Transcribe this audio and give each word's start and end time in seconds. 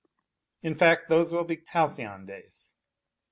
In 0.63 0.73
fact, 0.73 1.09
those 1.09 1.31
will 1.31 1.43
be 1.43 1.61
halcyon 1.67 2.25
days. 2.25 2.73